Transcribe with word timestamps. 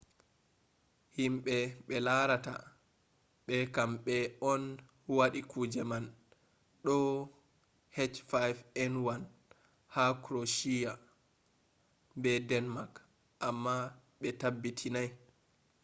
himɓe 1.15 1.55
ɓe 1.87 1.95
larata 2.05 2.53
ɓa 3.45 3.57
kamɓe 3.75 4.15
on 4.51 4.63
waɗi 5.17 5.41
kuje 5.51 5.81
man 5.91 6.05
ɗo 6.83 6.95
h5n1 7.97 9.21
ha 9.93 10.03
kroweshiya 10.23 10.91
be 12.21 12.31
denmak 12.49 12.91
amma 13.47 13.75
ɓe 14.19 14.29
tabbitinai 14.41 15.09